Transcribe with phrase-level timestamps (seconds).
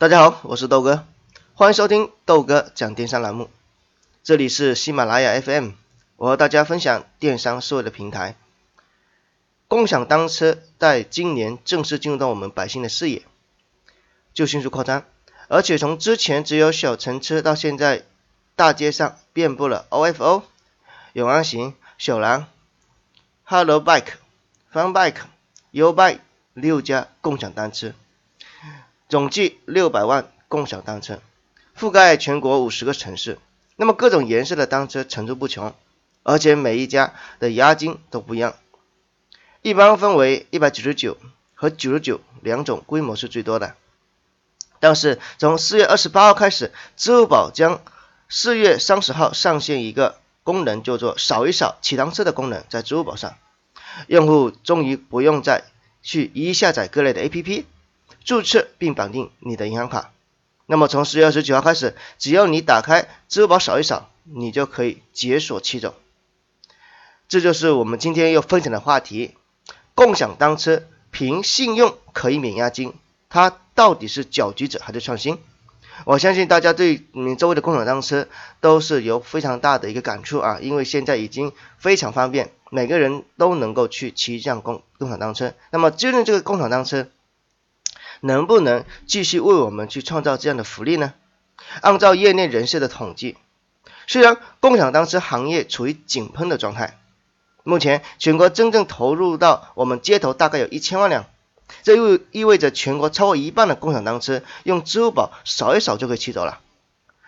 [0.00, 1.04] 大家好，我是豆哥，
[1.52, 3.50] 欢迎收听豆哥讲电商栏目。
[4.22, 5.72] 这里是喜马拉雅 FM，
[6.16, 8.34] 我和大家分享电商思维的平台。
[9.68, 13.20] 共享单车在今年正式进入到我们百姓的视野，
[14.32, 15.04] 就迅速扩张，
[15.48, 18.04] 而且从之前只有小橙车，到现在
[18.56, 20.44] 大街上遍布了 OFO、
[21.12, 22.46] 永安行、小蓝、
[23.44, 24.14] Hello Bike、
[24.72, 25.20] Fun Bike、
[25.72, 26.20] U Bike
[26.54, 27.92] 六家共享单车。
[29.10, 31.20] 总计六百万共享单车，
[31.76, 33.40] 覆盖全国五十个城市。
[33.74, 35.74] 那么各种颜色的单车层出不穷，
[36.22, 38.54] 而且每一家的押金都不一样。
[39.62, 41.16] 一般分为一百九十九
[41.56, 43.74] 和九十九两种，规模是最多的。
[44.78, 47.82] 但是从四月二十八号开始，支付宝将
[48.28, 53.36] 四月三十号上线一个功能，叫做“扫一扫骑单车”的功能，在支付宝上，
[54.06, 55.64] 用户终于不用再
[56.00, 57.64] 去一一下载各类的 APP。
[58.24, 60.12] 注册并绑定你的银行卡，
[60.66, 65.94] 那么从十月二十九号开始，只要你打开支付宝扫一扫，你就可以解锁骑走。
[67.28, 69.34] 这就是我们今天要分享的话题：
[69.94, 72.92] 共享单车凭信用可以免押金，
[73.28, 75.38] 它到底是搅局者还是创新？
[76.06, 78.26] 我相信大家对你周围的共享单车
[78.60, 85.52] 都是有非常大的一个感触啊，因为现在已经非常方便，每个人都能够去骑一辆共共享单车。
[85.70, 87.08] 那么究竟这个共享单车？
[88.20, 91.14] 能不能继续为我们去创造这样的福利呢？
[91.82, 93.36] 按照业内人士的统计，
[94.06, 96.98] 虽然共享单车行业处于井喷的状态，
[97.64, 101.26] 目前全国真正投入到我们街头大概有一千万辆，
[101.82, 106.60] 这意意味着全国超过一半的共享单车用支付宝扫一扫就可以骑走了。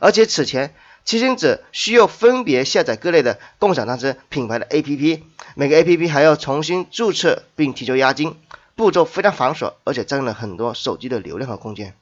[0.00, 5.22] 而且此前骑行者需要分别下载各类的共享单车品牌的 APP，
[5.54, 8.36] 每个 APP 还要重新注册并提交押金。
[8.76, 11.96] 步骤非常繁琐，而且占用了很多手机的流量和空间。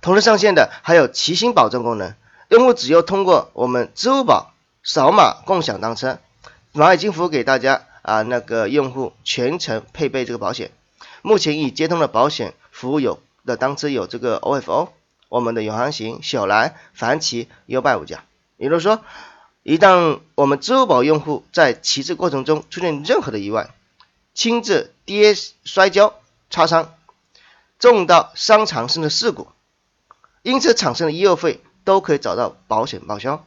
[0.00, 2.14] 同时上线的还有骑行保证功能，
[2.48, 6.20] 用户只要通过我们支付宝扫码共享单车，
[6.72, 10.70] 蚂蚁金服给大家啊那个用户全程配备这个保险。
[11.22, 14.88] 目前已接通的保险服务有的单车有这个 OFO、
[15.28, 18.24] 我们的永航行、小蓝、凡奇、优拜五家。
[18.56, 19.00] 也就是说，
[19.62, 23.70] 一旦我们支付宝用户在骑车过程中出现任何的意外，
[24.32, 26.14] 轻至跌摔跤、
[26.50, 26.94] 擦伤，
[27.78, 29.48] 重到伤残甚至事故，
[30.42, 33.44] 因此产生的医药费都可以找到保险报销，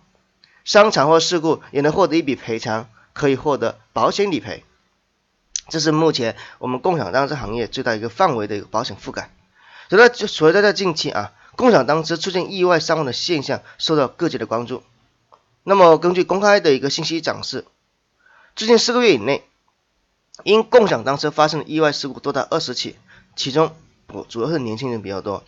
[0.65, 4.63] 伤残或事故也能获得一笔赔偿，可以获得保险理赔。
[5.69, 9.31] 这是目前我们共享单车行业最大一个范围的一个保险覆盖。
[9.89, 14.83] 所以在所以在近期啊，共享单车出现意外伤亡的现象受到各界的关注。
[15.63, 17.65] 那么根据公开的一个信息展示，
[18.55, 19.43] 最近四个月以内。
[20.41, 22.95] 因共享单车发生的意外事故多达二十起，
[23.35, 23.75] 其中
[24.07, 25.43] 我主要是年轻人比较多。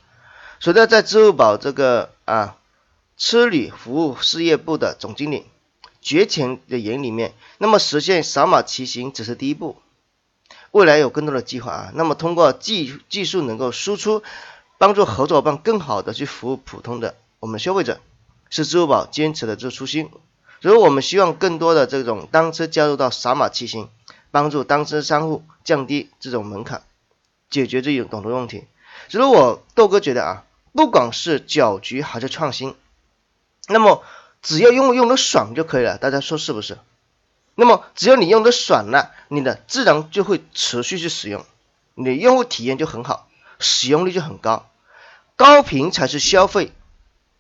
[0.60, 2.56] 随着在支付宝这个啊
[3.18, 5.46] 车旅服务事业部的总经理
[6.02, 9.78] 绝前的眼里面，那么实现扫码骑行只是第一步，
[10.70, 11.92] 未来有更多的计划啊。
[11.96, 14.22] 那么通过技技术能够输出，
[14.78, 18.00] 帮助合作伙伴更好的去服务普通的我们消费者，
[18.52, 20.12] 是支付宝坚持的这初心。
[20.62, 23.90] 所以我们希望更多的这种单车加入到扫码骑行。
[24.36, 26.84] 帮助单车商户降低这种门槛，
[27.50, 28.66] 解决这种懂得问题。
[29.08, 32.76] 所以我豆哥觉得啊，不管是搅局还是创新，
[33.70, 34.04] 那么
[34.42, 35.98] 只要用用的爽就可以了。
[35.98, 36.78] 大家说是不是？
[37.56, 41.46] 那么只要你用的爽了，你的自然就会持续去使用，
[41.94, 44.68] 你的用户体验就很好，使用率就很高。
[45.38, 46.74] 高频才是消费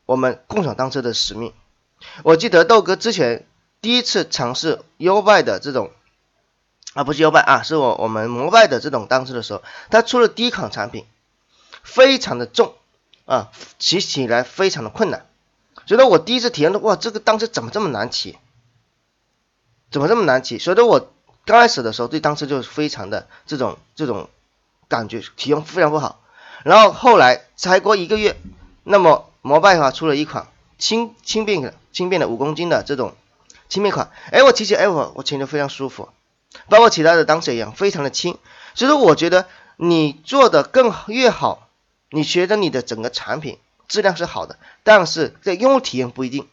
[0.05, 1.51] 我们共享单车的使命。
[2.23, 3.45] 我记得豆哥之前
[3.81, 5.91] 第一次尝试优拜的这种。
[6.95, 9.61] 啊，不是优拜啊，是我我们摩拜的这种单车的时候，
[9.91, 11.05] 它出了第一款产品，
[11.83, 12.73] 非常的重
[13.25, 15.27] 啊，骑起来非常的困难。
[15.85, 18.37] 所以说我第一次体验到，哇，这个单车怎么这么难骑？
[19.91, 20.57] 怎么这么难骑？
[20.57, 21.11] 所以说我
[21.43, 24.29] 刚开始的时候对单车就是非常的这种这种
[24.87, 26.21] 感觉，体验非常不好。
[26.63, 28.37] 然后后来才过一个月，
[28.85, 33.15] 那么摩拜的话出了一款轻轻便轻便的五公斤的这种
[33.67, 36.07] 轻便款，哎，我骑起哎我我骑着非常舒服。
[36.69, 38.37] 包括其他的单车一样，非常的轻。
[38.73, 39.47] 所以说，我觉得
[39.77, 41.69] 你做的更越好，
[42.09, 43.57] 你觉得你的整个产品
[43.87, 46.47] 质量是好的，但是在用户体验不一定。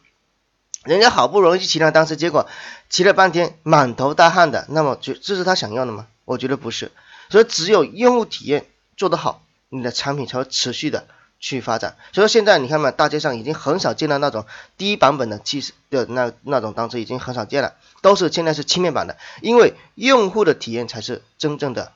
[0.83, 2.47] 人家好不容易去骑辆单车，结果
[2.89, 6.07] 骑了半天满头大汗的，那么就这是他想要的吗？
[6.25, 6.91] 我觉得不是。
[7.29, 8.65] 所以只有用户体验
[8.97, 11.07] 做得好，你的产品才会持续的
[11.43, 11.97] 去发展。
[12.13, 14.45] 所以说现在你看嘛，大街上已经很少见到那种
[14.77, 17.73] 低版本的汽的那那种单车，已经很少见了。
[18.01, 21.91] 都是现在是轻面版的，因为用户的体验才是真正的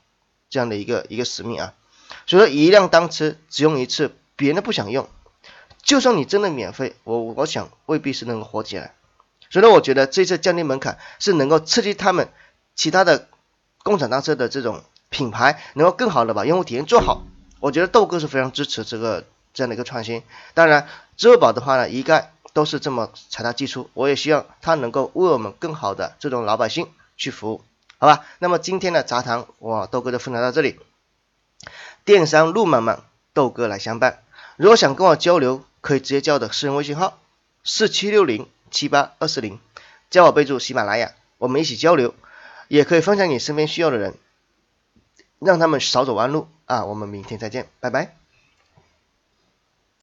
[0.49, 1.73] 这样的一个一个使命啊。
[2.25, 5.07] 所以说一辆单车只用一次，别人都不想用。
[5.81, 8.93] 就算你真的免费，我我想未必是能够火起来。
[9.49, 12.27] 所以呢，我觉得这次降低门槛是能够刺激他们
[12.75, 13.29] 其他的
[13.83, 17.23] 共享单车的这种品牌，能够更好的把用户体验做好。
[17.61, 19.25] 我觉得豆哥是非常支持这个
[19.57, 20.21] 这样的一个创新。
[20.53, 20.87] 当然，
[21.17, 23.89] 支付宝的话呢，一概都是这么财大气粗。
[23.95, 26.87] 我也希望它能够为我们更好的这种老百姓
[27.17, 27.63] 去服务，
[27.97, 28.23] 好吧？
[28.37, 30.79] 那么今天的杂谈，我豆哥就分享到这里。
[32.05, 33.01] 电商路漫漫，
[33.33, 34.21] 豆哥来相伴。
[34.57, 37.19] 如果想跟我交流，可以直接加我的私人微信号
[37.63, 39.59] 四七六零七八二四零，
[40.11, 42.13] 加我备注喜马拉雅，我们一起交流。
[42.69, 44.13] 也可以分享给身边需要的人，
[45.39, 46.83] 让他们少走弯路啊！
[46.83, 48.17] 我们明天再见，拜拜。